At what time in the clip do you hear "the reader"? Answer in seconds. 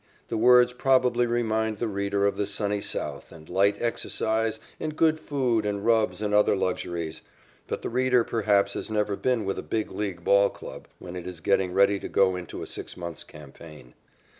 1.77-2.25, 7.83-8.23